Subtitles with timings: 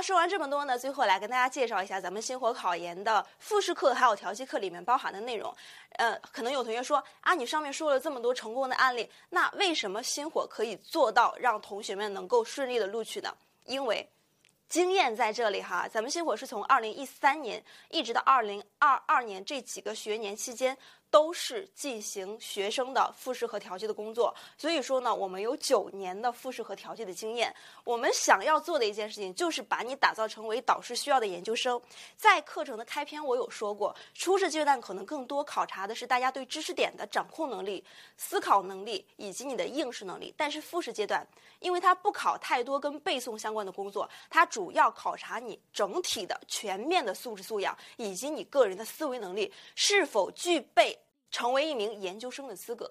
[0.00, 5.54] 说完这么多呢，最后来跟大家介绍一下咱们星火考研的复试课还有调剂课里面包含的内容。
[5.96, 13.34] 呃，可能有同学说啊，你上面说了这么多成功的案例，那为什么星火可以做到让同学们能够顺利的录取呢？
[13.64, 14.08] 因为
[14.68, 20.76] 经验在这里哈，咱们星火是从二零一三年一直到二零二二年这几个学年期间。
[21.10, 27.52] 都是进行学生的复试和调剂的工作，所以说呢，我们有九年的复试和调剂的经验。
[27.82, 31.80] 我们想要做的一件事情，就是把你打造成为导师需要的研究生。
[32.16, 37.84] 在课程的开篇，我有说过，初试阶段可能更多考察的是大家对知识点的掌控能力、
[38.16, 40.32] 思考能力以及你的应试能力。
[40.36, 41.26] 但是复试阶段，
[41.58, 50.96] 因为它不考太多跟背诵相关的工作，它主要考察你整体的全面的素质素养以及你个人的思维能力是否具备。
[51.30, 52.88] 成为一名研究生的资格，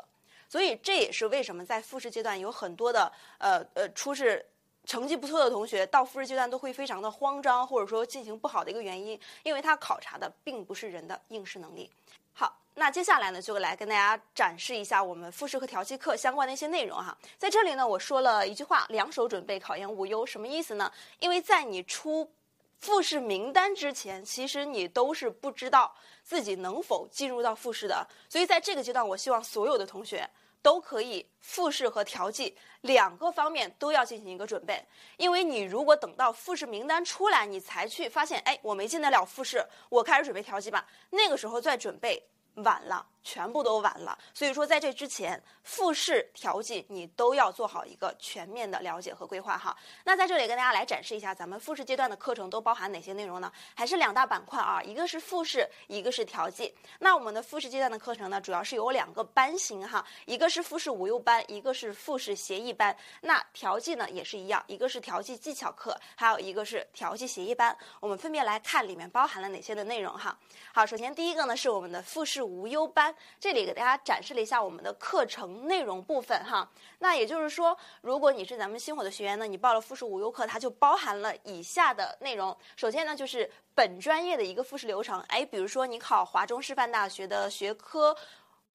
[0.48, 4.46] 所以这也是为什么在复试阶段有很多的呃呃初试
[4.86, 11.92] 成绩不错的同学到复试阶段都会非常的慌张，或者说进行不好的一个原因，因为他考察的并不是人的应试能力。
[12.34, 17.16] 好，那接下来呢，就来跟大家展示一下我们复试和调剂课相关的一些内容哈。
[17.38, 20.26] 在这里呢，我说了一句话：两手准备，考研无忧。
[20.26, 20.92] 什么意思呢？
[21.20, 22.32] 因为在你出
[22.80, 28.08] 复试名单之前，其实你都是不知道自己能否进入到复试的。
[28.28, 30.28] 所以在这个阶段，我希望所有的同学
[30.62, 34.84] 都可以复试和调剂两个方面都要进行一个准备。
[35.18, 40.88] 因为你如果等到复试名单出来，你才去发现，哎，我没进得了复试，我开始准备调剂吧。
[41.10, 42.22] 那个时候再准备。
[42.64, 44.18] 晚了，全部都晚了。
[44.34, 49.78] 所以说，在这之前，复试调剂你都要做好一个全面的了解和规划哈。
[50.04, 53.52] 那在这里跟大家来展示一下，咱们复试阶段的课程都包含哪些内容呢？
[53.76, 56.74] 还是两大板块啊，一个是复试，一个是调剂。
[56.98, 62.98] 那我们的复试阶段的课程呢，主要是有两个班型哈，一个是复试无忧班，一个是复试协议班。
[63.22, 67.78] 那调剂呢也是一样，一个是调剂技巧课，还有一个是调剂协议班。
[68.00, 70.36] 我们分别来看里面包含了哪些的内容哈。
[70.74, 72.40] 好，首先第一个呢是我们的复试。
[72.40, 76.70] 无忧班，这里给大家展示了一下我们的课程内容部分哈。
[77.00, 82.56] 那也就是说，如果你是咱们星火的学员呢，你报了复试无忧课，它就包含了以下的内容。
[82.76, 85.20] 首先呢，就是本专业的一个复试流程。
[85.30, 88.16] 哎，比如说你考华中师范大学的学科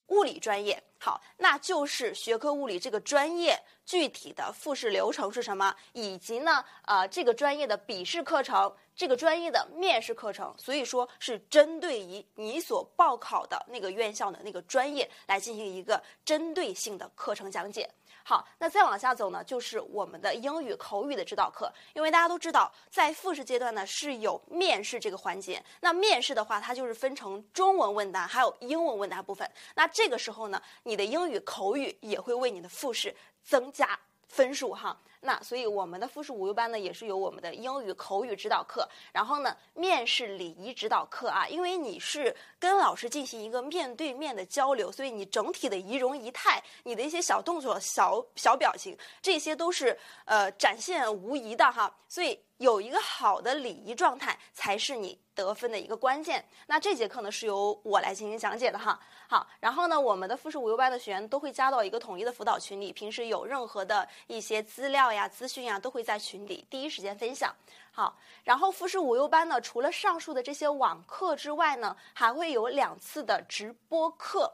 [0.09, 8.72] 物理专业，好，那就是学科物理这个专业具体的复试流程是什么，以及呢，呃，这个专业的笔试课程。
[8.97, 17.91] 这个专业的面试课程，所以说是针对于你所报考的那个院校的那个专业来进行一个针对性的课程讲解。
[18.26, 21.70] 好，那再往下走呢，就是我们的英语口语的指导课。
[21.92, 25.62] 因为大家都知道，在复试阶段呢是有面试这个环节。
[25.80, 29.48] 那面试的话，它就是分成中文问答还有英文问答部分。
[29.74, 34.00] 那这个时候呢，你的英语口语也会为你的复试增加
[34.34, 34.98] 分数哈。
[35.20, 52.38] 那所以我们的复试无忧班呢，也是有我们的英语口语指导课，然后呢，面试礼仪指导课啊，因为你是跟老师进行一个面对面的交流，所以你整体的仪容仪态，你的一些小动作、小小表情，这些都是呃展现无疑的哈，所以。
[52.59, 56.44] 有一个好的礼仪状态，才是你得分的一个关键。
[56.66, 58.98] 那这节课呢，是由我来进行讲解的哈。
[59.26, 67.54] 好，然后呢，我们的复试无忧班的学员都会加到一个统一的辅导群里，平时有任何的一些资料呀、资讯呀，都会在群里第一时间分享。
[67.91, 74.53] 好，然后复试无忧班呢，除了上述的这些网课之外呢，还会有两次的直播课。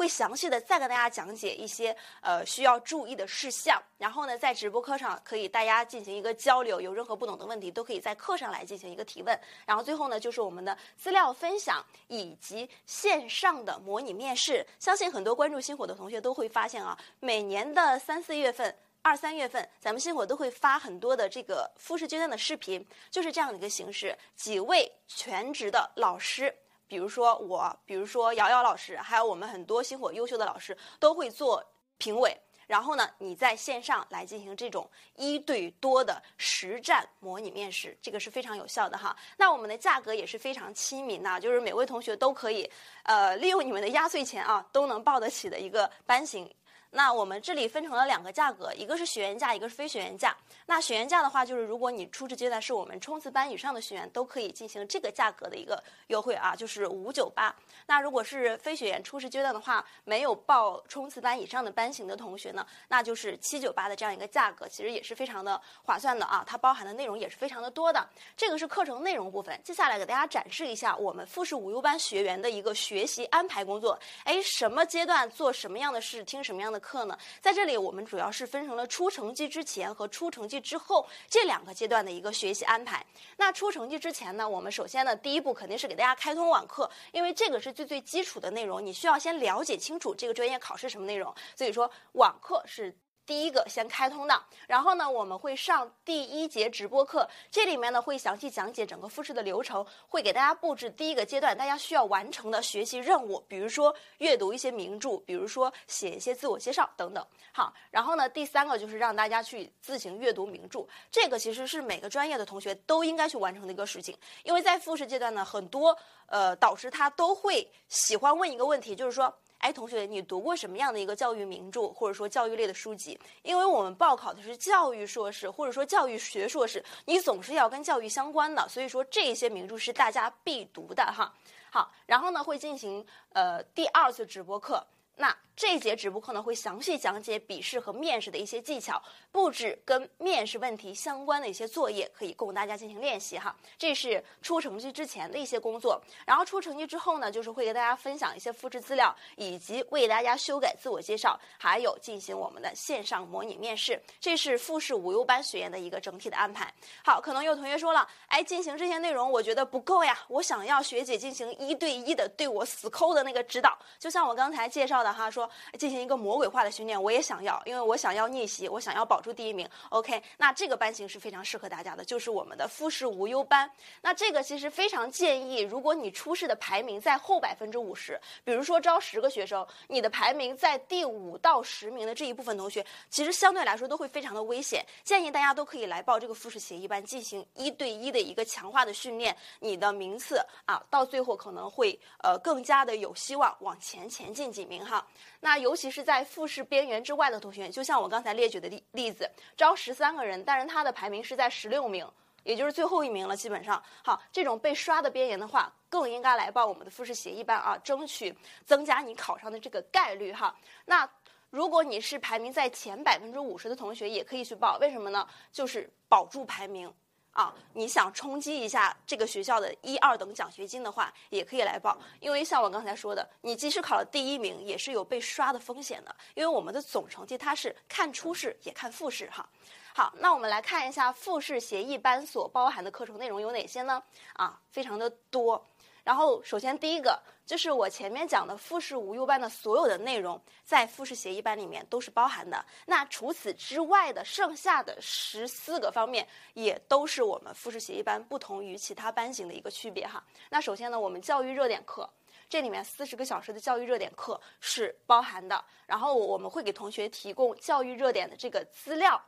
[0.00, 9.38] 会详细的再跟大家讲解一些呃需要注意的事项，然后呢，在直播课上可以大家进行一个交流，有任何不懂的问题都可以在课上来进行一个提问。
[9.66, 14.66] 然后最后呢，就是我们的资料分享以及线上的模拟面试。
[14.78, 26.56] 相信很多关注星火的同学都会发现啊，每年的三四月份、二三月份，咱们星火都会发很多的这个复试阶段的视频，就是这样的一个形式，几位全职的老师。
[26.90, 31.64] 比如说我，比如说瑶瑶老师，还有我们很多星火优秀的老师都会做
[31.98, 32.36] 评委。
[32.66, 39.16] 然后呢，你在线上来进行这种一对多的实战模拟面试，这个是非常有效的哈。
[39.36, 42.68] 那我们的价格也是非常亲民呐，就是每位同学都可以，
[43.04, 46.52] 呃，利用你们的压岁钱啊，都能报得起的一个班型。
[46.92, 50.36] 那我们这里分成了两个价格，一个是学员价，一个是非学员价。
[50.66, 57.54] 那学员价的话，就是如果你初次阶段是我们冲刺班以上的学员，都可以进行这个价格的一个优惠啊，就是五九八。
[57.86, 66.44] 那如果是非学员初试阶段的话，没有报冲刺班以上的班型的同学呢，那就是七九八的这样一个价格，其实也是非常的划算的啊。
[66.44, 68.04] 它包含的内容也是非常的多的。
[68.36, 73.96] 这个是课程内容部分，接下来给大家展示一下我们复试无忧班学员的一个学习安排工作。
[74.24, 76.79] 哎，什么阶段做什么样的事，听什么样的。
[76.80, 77.16] 课呢？
[77.40, 83.04] 在这里，我们主要是分成了出成绩之前和出成绩之后这两个阶段的一个学习安排。
[83.36, 91.32] 那出成绩之前呢，我们首先呢，第一步肯定是给大家开通网课，因为这个是最最基础的内容，你需要先了解清楚这个专业考试什么内容。
[91.54, 92.96] 所以说，网课是。
[93.26, 107.24] 第一个先开通的，然后呢，我们会上第一节直播课，这里面呢会详细讲解整个复试的流程，会给大家布置第一个阶段大家需要完成的学习任务，比如说阅读一些名著，比如说写一些自我介绍等等。
[107.52, 115.96] 好，然后呢，第三个就是让大家去自行阅读名著，这个其实是每个专业的同学都应该去完成的一个事情，因为在复试阶段呢，很多
[116.30, 119.30] 呃导师他都会喜欢问一个问题，就是说。
[119.60, 123.20] 哎，同学，你读过什么样的一个教育名著，或者说教育类的书籍？
[123.42, 131.30] 因为我们报考的是教育硕士，或者说教育学硕士，你总是要跟教育相关的，所以说这些名著是大家必读的哈。
[131.70, 134.82] 好，然后呢，会进行呃第二次直播课。
[135.20, 138.98] 那这节直播课呢，会详细讲解笔试和面试的一些技巧，
[139.30, 143.54] 布置跟面试问题相关的一些作业，可以供大家进行练习哈。
[143.76, 154.02] 这是出成绩之前的一些工作，然后出成绩之后呢，就是会给大家分享一些复制资料，以及为大家修改自我介绍，还有进行我们的线上模拟面试。
[154.18, 156.72] 这是复试无忧班学员的一个整体的安排。
[157.04, 165.09] 好，可能有同学说了，哎，进行这些内容我觉得不够呀，我想要学姐进行一对一的对我死抠的那个指导，就像我刚才介绍的。
[165.12, 165.48] 哈说
[165.78, 169.68] 进行一个魔鬼化的训练，我也想要，因为我想要逆袭，我想要保住第一名。
[169.90, 173.70] OK，那这个班型是非常适合大家的，就是我们的复试无忧班。
[174.00, 184.84] 那这个其实非常建议，如果你初试的排名在后百分之五十，比如说招十个学生，你的排名在第五到十名的这一部分同学，其实相对来说都会非常的危险。
[185.04, 194.99] 建议大家都可以来报这个复试协议班，进行一对一的一个强化的训练，你的名次啊，到最后可能会呃更加的有希望往前前进几名哈。
[195.40, 202.06] 那尤其是在复试边缘之外的同学，就像我刚才列举的例例子，招十三个人，但是他的排名是在十六名，
[202.42, 203.82] 也就是最后一名了，基本上。
[204.02, 210.54] 好，这种被刷的边缘的话，更应该来报我们的复试协议班啊，争取增加你考上的这个概率哈。
[210.84, 211.08] 那
[211.50, 215.26] 如果你是排名在前百分之五十的同学，也可以去报，为什么呢？
[215.50, 216.92] 就是保住排名。
[217.32, 221.96] 啊，你想冲击一下这个学校的一二等奖学金的话，也可以来报。
[222.18, 226.14] 因为像我刚才说的，你即使考了第一名，也是有被刷的风险的。
[226.34, 229.48] 因为我们的总成绩它是看初试也看复试哈。
[229.94, 234.02] 好，那我们来看一下复试协议班所包含的课程内容有哪些呢？
[234.34, 235.64] 啊，非常的多。
[236.02, 242.64] 然后，首先第一个就是我前面讲的复试无忧班的所有的内容，在复试协议班里面都是包含的。
[242.86, 246.24] 那除此之外的剩下的十四个方面，
[246.54, 250.22] 也都是我们复试协议班不同于其他班型的一个区别哈。
[250.48, 252.08] 那首先呢，我们教育热点课
[252.48, 259.20] 这里面四十个小时的教育热点课是包含的，然后我们会给同学提供教育热点的这个资料，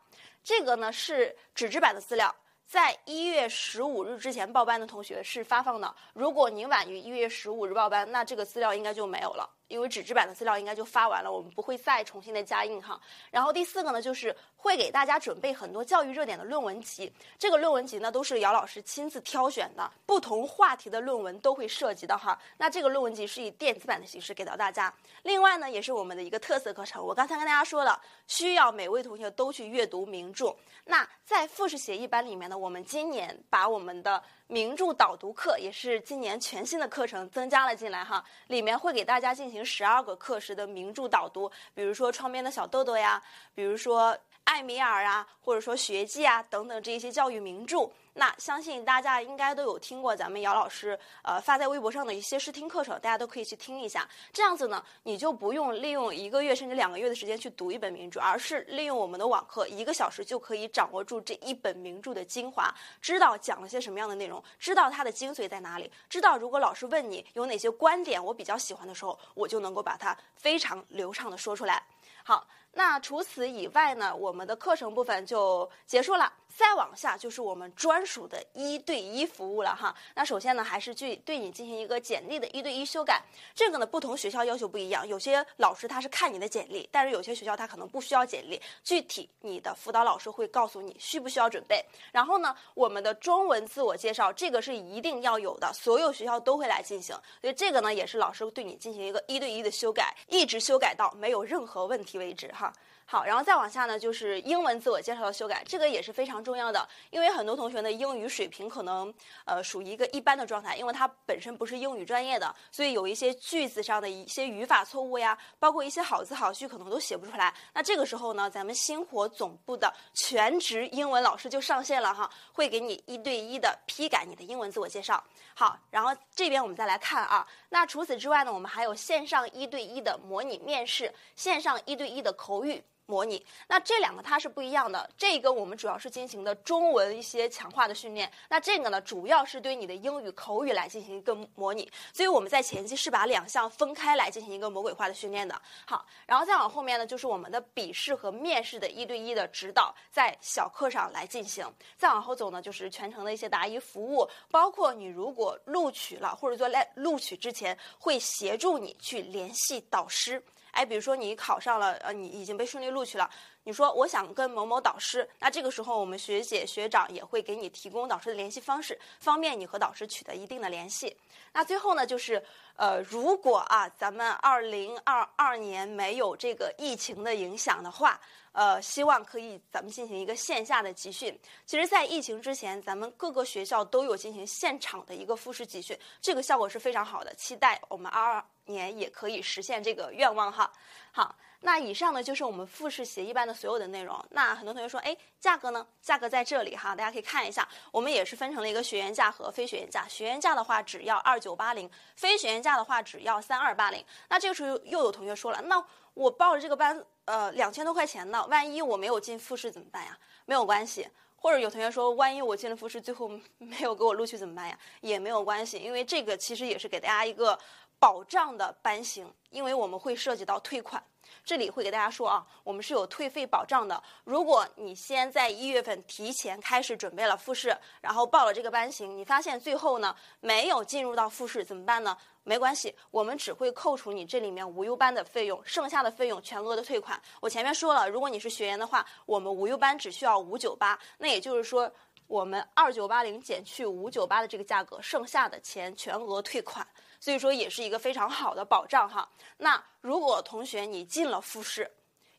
[0.44, 2.32] 这个呢是纸质版的资料。
[2.72, 9.46] 在一月十五日之前报班的同学是发放的，如果您晚于一月十五日报班，那这个资料应该就没有了。
[9.72, 13.00] 因为纸质版的资料应该就发完了，我们不会再重新的加印哈。
[13.30, 22.38] 然后第四个呢，就是会给大家准备很多教育热点的论文集，这个论文集呢都是姚老师亲自挑选的，不同话题的论文都会涉及的哈。
[22.58, 24.92] 那这个论文集是以电子版的形式给到大家。
[25.22, 30.54] 另外呢，也是我们的一个特色课程，我刚才跟大家说了，需要每位同学都去阅读名著。
[30.84, 34.22] 那在复试协议班里面呢，我们今年把我们的。
[34.52, 43.22] 名著导读课也是今年全新的课程增加了进来哈，里面会给大家进行十二个课时的名著导读，比如说《窗边的小豆豆》呀，
[43.54, 44.14] 比如说。
[44.44, 54.06] 艾米尔啊，或者说学记啊等等这些教育名著，那相信大家应该都有听过咱们姚老师呃发在微博上的一些试听课程，大家都可以去听一下。
[54.32, 71.82] 这样子呢，你就不用利用一个月甚至两个月的时间去读一本名著，而是利用我们的网课，一个小时就可以掌握住这一本名著的精华，知道讲了些什么样的内容，知道它的精髓在哪里，知道如果老师问你有哪些观点我比较喜欢的时候，我就能够把它非常流畅的说出来。
[72.24, 72.46] 好。
[72.74, 76.32] 那除此以外呢，我们的课程部分就结束了。
[76.54, 79.94] 再往下就是我们专属的一对一服务了哈。
[80.14, 83.22] 那首先呢，还是去对你进行一个简历的一对一修改。
[83.54, 88.60] 这个呢，不同学校要求不一样，有些老师他是看你的简历，但是有些学校他可能不需要简历。
[88.84, 91.84] 具体你的辅导老师会告诉你需不需要准备。
[92.12, 97.16] 然后呢，我们的中文自我介绍这个是一定要有的，所有学校都会来进行。
[97.40, 102.72] 所以这个呢，也是老师对你进行一个一对一的修改，一直修改到没有任何问题为止哈。
[103.12, 109.12] 好，然后再往下呢，就是英文自我介绍的修改，这个也是非常重要的，因为很多同学的英语水平可能
[109.44, 117.52] 呃属于一个一般的状态，因为他本身不是英语专业的，所以有一些句子上的一些语法错误呀，包括一些好字好句可能都写不出来。
[117.74, 125.22] 那这个时候呢，咱们星火总部的全职英文老师就上线了哈，会给你一对一的批改你的英文自我介绍。
[125.52, 132.82] 好，然后这边我们再来看啊，那除此之外呢，我们还有线上一对一的模拟面试，线上一对一的口语。
[133.06, 135.08] 模拟，那这两个它是不一样的。
[135.16, 141.90] 这个我们主要是进行的中文一些强化的训练，那这个呢，主要是对你的英语口语来进行一个模拟。
[142.12, 145.60] 所以我们在前期是把两项分开来进行一个魔鬼化的训练的。
[145.86, 151.70] 好，然后再往后面呢，就是我们的笔试和面试的一对一的指导，在小课上来进行。
[151.96, 160.42] 再往后走呢，就是全程的一些答疑服务，包括你如果录取了，或者说来录取之前，会协助你去联系导师。
[160.72, 163.30] 哎，比如说你考上了，呃，你已经被顺利录取了。
[163.64, 171.16] 你说我想跟某某导师，那这个时候我们学姐学长也会给你提供导师的联系方式，方便你和导师取得一定的联系。
[171.52, 172.42] 那最后呢，就是
[172.76, 178.18] 呃，如果啊，咱们二零二二年没有这个疫情的影响的话，
[178.52, 181.38] 呃，希望可以咱们进行一个线下的集训。
[181.66, 187.34] 其实，在疫情之前，咱们各个学校都有进行现场的一个复试集训，这个效果是非常好的。
[187.34, 190.72] 期待我们二二年也可以实现这个愿望哈。
[191.10, 191.34] 好。
[191.64, 194.20] 那以上呢就是我们复试协议班的所有的内容。
[194.30, 195.86] 那很多同学说，哎，价格呢？
[196.02, 197.68] 价格在这里哈，大家可以看一下。
[197.92, 200.04] 我们也是分成了一个学员价和非学员价。
[200.08, 204.04] 学员价的话只要二九八零，非学员价的话只要三二八零。
[204.30, 205.84] 那这个时候又有同学说了，那
[206.14, 210.16] 我报了这个班，呃，两千多块钱呢，万一我没有进复试怎么办呀？
[210.46, 211.08] 没有关系。
[211.42, 214.78] 或者有同学说，万一我进了复试，最后没有给我录取怎么办呀？
[215.00, 217.58] 也没有关系，因为这个其实也是给大家一个
[218.02, 221.00] 保障的班型，因为我们会涉及到退款。
[221.44, 224.02] 这里会给大家说啊，我们是有退费保障的。
[224.24, 232.18] 如果你先在一月份提前开始准备了复试，然后报了这个班型，你发现最后呢没有进入到复试，怎么办呢？
[232.42, 237.22] 没关系，我们只会扣除你这里面无忧班的费用，剩下的费用全额的退款。
[237.40, 241.88] 我前面说了，如果你是学员的话，我们无忧班只需要五九八，那也就是说
[242.26, 246.84] 我们二九八零减去五九八的这个价格，剩下的钱全额退款。
[247.22, 249.28] 所以说也是一个非常好的保障哈。
[249.58, 251.88] 那如果同学你进了复试，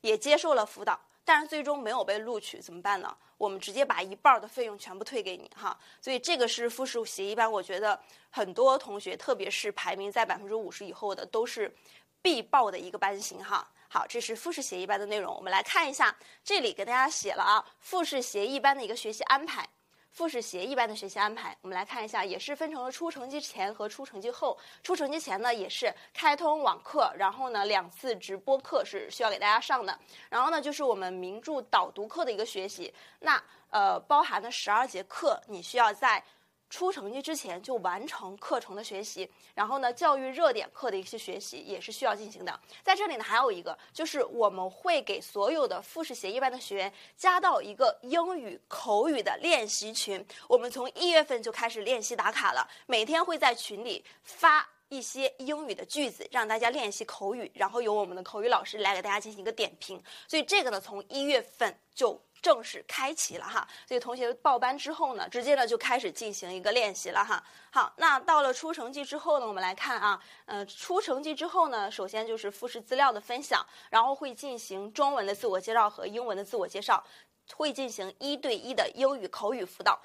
[0.01, 3.15] 也接受了辅导，但是最终没有被录取怎么办呢？
[3.37, 5.79] 我们直接把一半的费用全部退给你哈。
[6.01, 7.97] 所以这个是复试协议班，我觉得
[8.29, 11.73] 很多同学，特别是排名在百分之五十以后的，都是
[12.21, 13.65] 必报的一个班型哈。
[13.87, 16.13] 好，这是复试协议班的内容，我们来看一下，
[16.43, 19.65] 这里给大家写了啊，复试协议班的一个学习安排。
[20.13, 24.55] 复试协议班的学习安排，我们来看一下，也是分成了出成绩前和出成绩后。
[24.83, 29.97] 出成绩前呢，也是开通网课，然后呢，两次直播课是需要给大家上的。
[30.29, 36.23] 然后呢，就是我们名著导读课的一个学习，那呃，包含的十二节课，你需要在。
[36.73, 42.59] 出成绩之前就完成课程的学习，然后呢，教育热点课的一些学习也是需要进行的。
[42.81, 50.25] 在这里呢，还有一个就是我们会给所有的复试协议班的学员加到一个英语口语的练习群。
[50.47, 60.01] 我们从一月份就开始练习打卡了，每天会在群里发一些英语的句子，让大家练习口语，然后由我们的口语老师来给大家进行一个点评。
[60.27, 62.19] 所以这个呢，从一月份就。
[62.43, 67.41] 正式开启了哈，所以同学报班之后呢，直接呢就开始进行一个练习了哈。
[67.71, 77.01] 好，那到了出成绩之后呢，我们来看啊，呃，出成绩之后呢，首先就是复试资料的分享，然后会进行中文的自我介绍和英文的自我介绍，
[77.55, 79.97] 会进行一对一的英语口语辅导。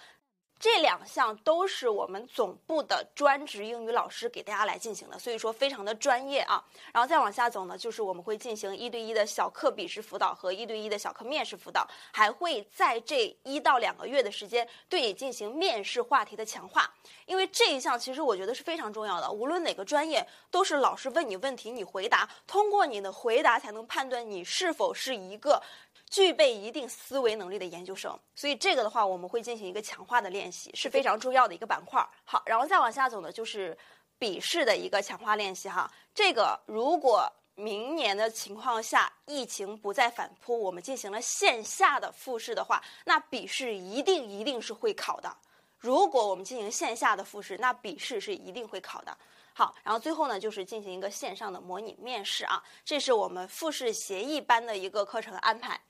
[0.59, 6.63] 这两项都是我们总部的专职英语老师给大家来进行的，所以说非常的专业啊。
[6.93, 16.93] 然后再往下走呢，就是我们会进行一对一的小课笔试辅导和一对一的小课面试辅导，还会在这一到两个月的时间对你进行面试话题的强化。
[17.27, 25.63] 因为这一项其实我觉得是非常重要的，无论哪个专业都是老师问你问题你回答，通过你的回答才能判断你是否是一个。
[26.11, 32.07] 具备一定思维能力的研究生，所以这个的话，我们会进行一个强化的练习，是非常重要的一个板块。
[32.25, 33.77] 好，然后再往下走呢，就是
[34.19, 35.91] 笔试的一个强化练习哈。
[36.15, 45.37] 这个如果明年的情况下，疫情不再反扑，我们进行了线下的复试的话，那笔试一定一定是会考的。
[45.77, 49.17] 如果我们进行线下的复试，那笔试是一定会考的。
[49.53, 55.81] 好，然后最后呢，就是进行一个线上的模拟面试啊，这是我们复试协议班的一个课程安排。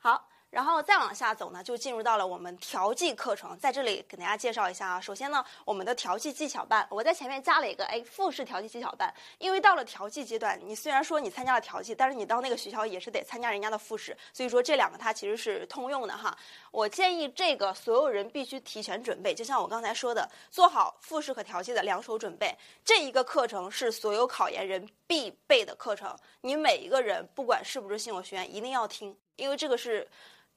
[0.00, 3.58] 好，然后再往下走呢，就进入到了我们调剂课程。
[3.58, 16.34] 在这里给大家介绍一下啊，首先呢，我们的调剂技巧班，我在前面加了一个哎复式调剂技巧班，因为到了调剂阶段，你虽然说你参加了调剂，但是你到那个学校也是得参加人家的复试，所以说这两个它其实是通用的哈。
[16.70, 22.56] 我建议这个所有人必须提前准备，就像我刚才说的，做好复试和调剂的两手准备。
[22.84, 30.06] 这一个课程是所有考研人必备的课程，你每一个人不管是不是信我学院，一定要听，因为这个是。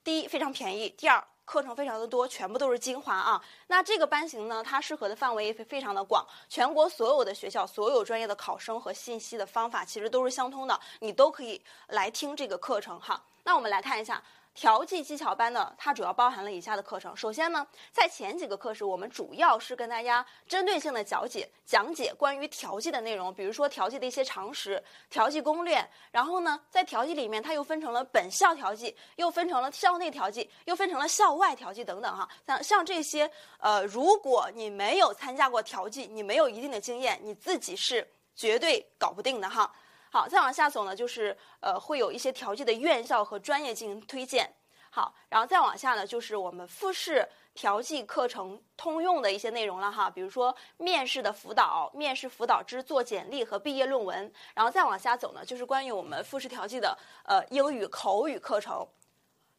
[0.04, 3.40] 第一非常便宜，第二课程非常的多，全部都是精华啊。
[3.68, 13.24] 那这个班型呢，它适合的范围也非非常的广，全国所有的学校、所有专业的考生和信息的方法其实都是相通的，你都可以来听这个课程哈。
[13.44, 14.20] 那我们来看一下。
[14.62, 17.18] 调剂技巧班呢，它主要包含了以下的课程。
[17.18, 25.84] 首先呢，在前几个课时，我们主要是跟大家针对性的讲解讲解关于调剂的内容，比如说调剂的一些常识、调剂攻略。
[26.12, 32.30] 然后呢，在调剂里面，它又分成了本校调剂，又分成了校内调剂，又分成了校外调剂等等哈。
[32.46, 33.28] 像像这些，
[33.58, 39.74] 呃，如果你没有参加过调剂，你没有一定的经验，你自己是绝对搞不定的哈。
[40.14, 44.52] 好，再往下走呢，就是呃，会有一些调剂的院校和专业进行推荐。
[44.90, 54.30] 好，然后再往下呢，就是我们复试调剂课程通用的一些内容了哈，比如说面试的辅导、面试辅导之做简历和毕业论文。
[54.54, 58.86] 然后再往下走呢，就是关于我们复试调剂的呃英语口语课程，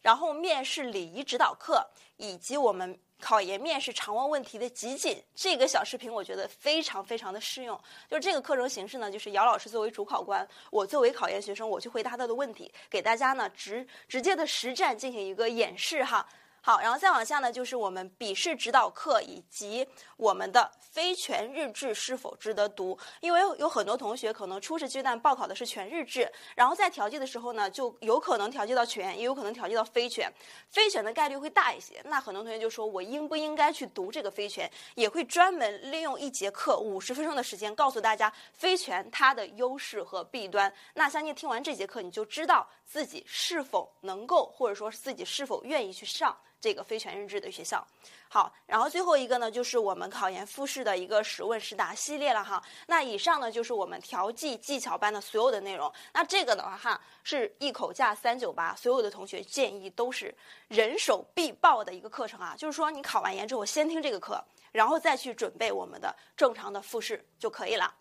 [0.02, 3.00] 然后面试礼仪指导课以及我们。
[3.22, 7.80] 考研面试常问问题的集锦，这个小视频我觉得非常非常的适用。
[8.10, 16.26] 就是这个课程形式呢，就是姚老师作为主考官，我作为考研学生，我去回答他的问题，给大家呢直直接的实战进行一个演示哈。
[16.64, 19.84] 好，然后再往下呢，就是我们笔试指导课以及
[20.16, 22.96] 我们的非全日制是否值得读？
[23.20, 30.32] 因为有很多同学可能初试阶段报考的是全日制，然后在调剂的时候呢，就有可能调剂到全，也有可能调剂到非全，
[30.68, 32.00] 非全的概率会大一些。
[32.04, 34.70] 那很多同学就说，我应不应该去读这个非全？
[34.94, 40.72] 也会专门利用一节课五十分钟的时间，告诉大家非全它的优势和弊端。
[40.94, 46.38] 那相信听完这节课，你就知道自己是否能够，或者说自己是否愿意去上。
[46.62, 47.84] 这个非全日制的学校，
[48.28, 52.62] 好，然后最后一个呢，就是我们考研复试的一个实问实答系列了哈。
[52.86, 55.92] 那以上呢，就是我们调剂技巧班的所有的内容。
[56.14, 60.32] 那这个的话哈，是一口价三九八，所有的同学建议都是
[60.68, 62.54] 人手必报的一个课程啊。
[62.56, 64.40] 就是说，你考完研之后，先听这个课，
[64.70, 67.92] 然后再去准备我们的正常的复试就可以了。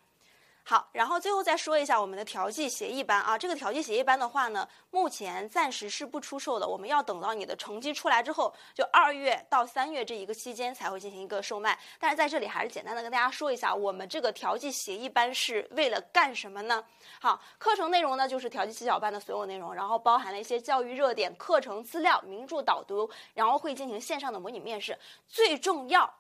[0.64, 11.78] 好，然后最后再说一下我们的调剂协议班啊，这个调剂协议班的话呢，目前暂时是不出售的，我们要等到你的成绩出来之后，就二月到三月这一个期间才会进行一个售卖。
[12.00, 16.84] 但是在这里还是简单的跟大家说一下，我们这个调剂协议班是为了干什么呢？
[17.20, 24.98] 好，课程内容呢就是调剂七巧班的所有内容，然后包含了一些教育热点、课程资料、名著导读，然后会进行线上的模拟面试，
[25.28, 26.14] 最重要。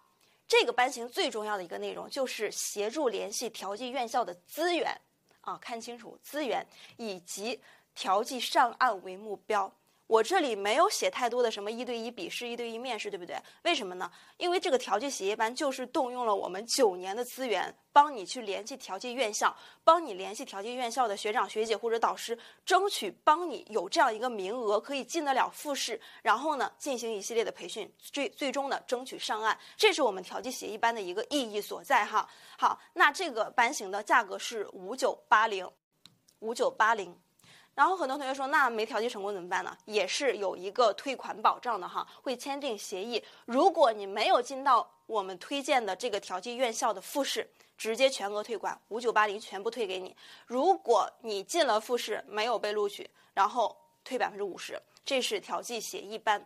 [0.52, 4.94] 这个班型最重要的一个内容就是协助联系调剂院校的资源，
[5.40, 7.58] 啊，看清楚资源以及
[7.96, 9.74] 调剂上岸为目标。
[10.12, 13.42] 我这里没有写太多的什么一对一笔试、一对一面试，对不对？
[13.64, 14.12] 为什么呢？
[14.36, 29.58] 因为这个调剂协议班就是动用了我们九年的资源，帮你去联系调剂院校，帮你联系调剂院校的学长学姐或者导师，争取帮你有这样一个名额可以进得了复试，然后呢进行一系列的培训，最最终呢争取上岸。
[29.78, 32.30] 这是我们调剂协议班的一个意义所在哈。
[32.58, 35.66] 好，那这个班型的价格是五九八零，
[36.40, 37.18] 五九八零。
[37.74, 39.76] 然后很多同学说，那没调剂成功怎么办呢？
[39.86, 43.24] 也是有一个退款保障的哈，会签订协议。
[43.46, 50.16] 如果你没有进到我们推荐的这个调剂院校的复试，直接全额退款，五九八零全部退给你。
[50.46, 56.46] 如果你进了复试没有被录取，然后退百分之五十，这是调剂协议班。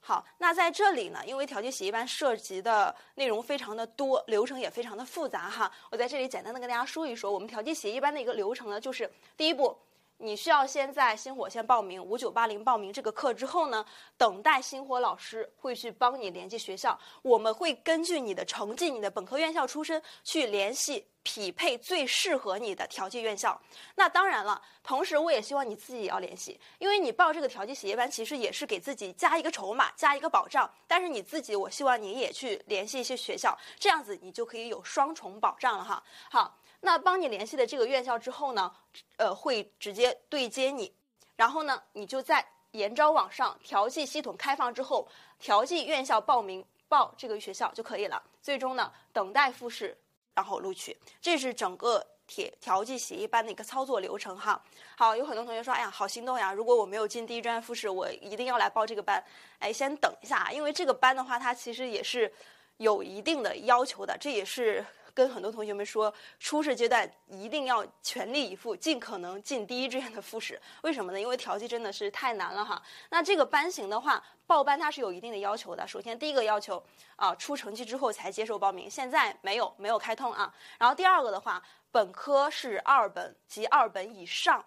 [0.00, 9.76] 好，那在这里呢，因为调剂协议班涉及的内容非常的多，流程也非常的复杂哈，我在这里简单的跟大家说一说，我们调剂协议班的一个流程呢，就是第一步。
[10.22, 13.84] 你需要先在星火先报名五九八零报名这个课之后呢，
[14.18, 23.58] 等待星火老师会去帮你联系学校，我们会根据你的成绩、你的本科院校出身去联系匹配最适合你的调剂院校。
[23.94, 30.70] 那当然了，同时我也希望你自己也要联系，因为你报这个调剂协议班，其实也是给自己加一个筹码、加一个保障。
[30.86, 36.02] 但是你自己，我希望你也去联系一些学校，这样子你就可以有双重保障了哈。
[36.30, 36.59] 好。
[36.82, 38.72] 那帮你联系的这个院校之后呢，
[39.16, 40.90] 呃，会直接对接你，
[41.36, 45.06] 然后呢，你就在研招网上调剂系统开放之后，
[45.38, 48.22] 调剂院校报名报这个学校就可以了。
[48.40, 49.94] 最终呢，等待复试，
[50.34, 54.62] 然后录取，这是整个铁调剂协议班的一个操作流程哈。
[54.96, 56.50] 好，有很多同学说，哎呀，好心动呀！
[56.50, 59.22] 如果我没有进第一专业复试，我一定要来报这个班。
[59.58, 62.32] 哎，先等一下，因为这个班的话，它其实也是
[62.78, 64.82] 有一定的要求的，这也是。
[65.20, 70.58] 跟很多同学们说，初试阶段一定要全力以赴，尽可能进第一志愿的复试。
[70.80, 71.20] 为什么呢？
[71.20, 72.82] 因为调剂真的是太难了哈。
[73.10, 75.86] 那这个班型的话，报班它是有一定的要求的。
[75.86, 76.82] 首先，第一个要求
[77.16, 80.50] 啊，出成绩之后才接受报名，现在没有没有开通啊。
[80.78, 84.64] 然后第二个的话，本科是二本及二本以上。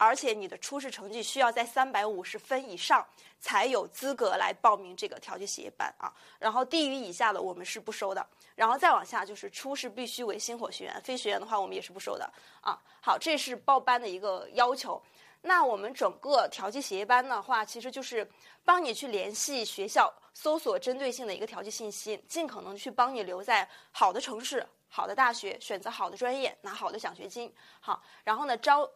[0.00, 3.06] 而且你的初试成绩需要在三百五十分以上，
[3.38, 6.10] 才有资格来报名这个调剂协议班啊。
[6.38, 8.26] 然后低于以下的我们是不收的。
[8.54, 12.24] 然后再往下就是初试必须为星火学员，非学员的话我们也是不收的
[12.62, 12.80] 啊。
[13.02, 15.00] 好，这是报班的一个要求。
[15.42, 18.26] 那我们整个调剂协议班的话，其实就是
[18.64, 27.52] 帮你去联系学校，搜索针对性的一个调剂信息，尽可能去帮你留在好的城市、好的大学，选择好的专业，拿好的奖学金。
[27.80, 28.90] 好，然后呢招。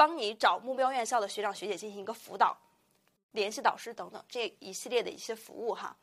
[0.00, 2.56] 帮你找目标院校的学长学姐进行一个辅导，
[3.32, 5.94] 联系导师等等这一系列的一些服务哈。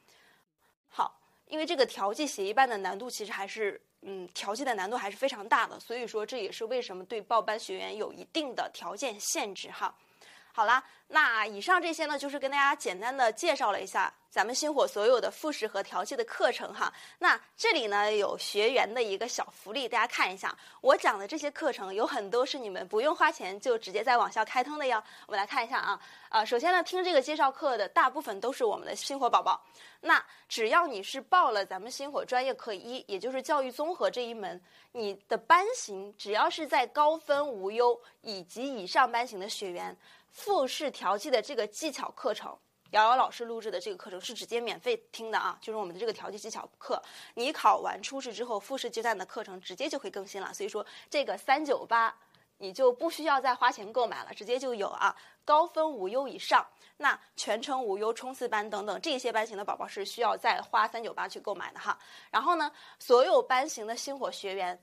[0.87, 9.97] 好，因为这个调剂协议班的难度其实还是嗯调剂的难度还是非常大的，所以说这也是为什么对报班学员有一定的条件限制哈。
[10.57, 16.91] 好啦，那以上这些呢，就是跟大家简单的介绍了一下咱们星火所有的复试和调剂的课程哈。
[17.19, 24.97] 那这里呢有学员的一个小福利，大家看一下，我讲的这些课程有很多是你们不用花钱就直接在网校开通的哟。
[25.27, 29.63] 我们来看一下啊，呃，首先呢，听这个介绍课的大部分都是我们的星火宝宝。
[30.01, 34.59] 那只要你是报了咱们星火专业课一，也就是教育综合这一门，
[34.91, 39.95] 你的班型只要是在高分无忧以及以上班型的学员。
[40.31, 42.55] 复试调剂的这个技巧课程，
[42.91, 47.01] 瑶瑶老师录制的这个课程是直接免费听的啊，就是我们的这个调剂技巧课。
[47.33, 52.15] 你考完初试之后，复试阶段的课程直接就会更新了，所以说这个三九八
[52.57, 55.15] 你就不需要再花钱购买了，直接就有啊。
[55.43, 56.65] 高分无忧以上，
[56.97, 61.97] 那全程无忧冲刺班等等这些班型的宝宝是需要再花三九八去购买的哈。
[62.29, 64.79] 然后呢，所有班型的星火学员。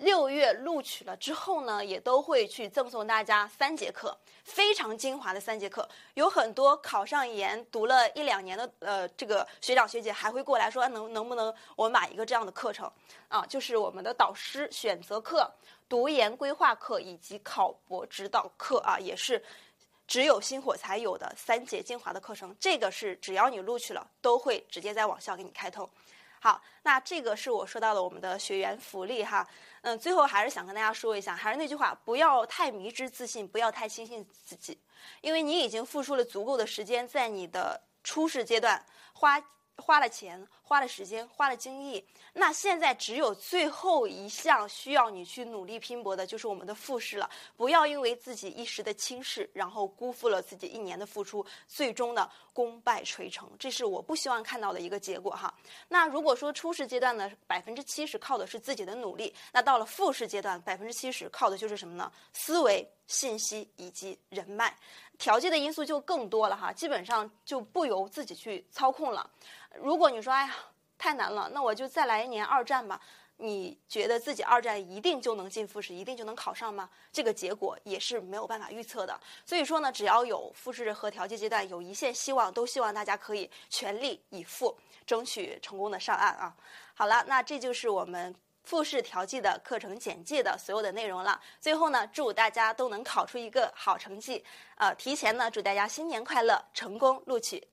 [0.00, 5.86] 六月录取了之后呢，也都会去赠送大家三节课，非常精华的三节课。
[6.14, 12.90] 有很多考上研、读了一两年的呃这个学长学姐还会过来说，能能不能我买一个这样的课程
[13.28, 13.44] 啊？
[13.46, 15.50] 就是我们的导师选择课、
[15.88, 19.42] 读研规划课以及考博指导课啊，也是
[20.06, 22.56] 只有星火才有的三节精华的课程。
[22.58, 25.88] 这个是只要你录取了，都会直接在网校给你开通。
[26.40, 29.46] 好，那这个是我说到了我们的学员福利哈。
[29.82, 34.78] 嗯，最后还是想跟大家说一下，还是那句话，不要太迷之自信，不要太轻信自己，
[35.20, 39.40] 因为你已经付出了足够的时间，在你的初试阶段花。
[39.80, 47.28] 花了钱，花了时间，花了精力，那现在只有最后一项需要你去努力拼搏的，就是我们的复试了。
[47.56, 55.52] 不要因为自己一时的轻视，然后辜负了自己一年的付出，最终呢功败垂成，这是我不希望看到的一个结果哈。
[55.88, 62.12] 那如果说初试阶段呢，百分之七十靠的是自己的努力，那到了复试阶段，百分之七十靠的就是什么呢？
[62.32, 64.76] 思维、信息以及人脉。
[65.18, 69.28] 调剂的因素就更多了哈，基本上就不由自己去操控了。
[69.76, 70.54] 如果你说哎呀
[70.98, 73.00] 太难了，那我就再来一年二战吧。
[73.36, 76.90] 你觉得自己二战一定就能进复试，一定就能考上吗？
[77.10, 79.18] 这个结果也是没有办法预测的。
[79.46, 86.54] 所以说呢，只要有复试和调剂阶段有一线希望，都希望大家可以全力以赴，争取成功的上岸啊。
[86.94, 88.34] 好了，那这就是我们。
[88.62, 91.40] 复试调剂的课程简介的所有的内容了。
[91.58, 94.44] 最后呢，祝大家都能考出一个好成绩。
[94.76, 97.66] 呃，提前呢，祝大家新年快乐，成功录取。